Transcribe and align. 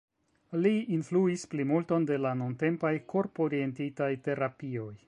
Li 0.61 0.71
influis 0.95 1.43
plimulton 1.51 2.09
de 2.13 2.19
la 2.27 2.33
nuntempaj 2.41 2.95
korp-orientitaj 3.15 4.11
terapioj. 4.29 4.93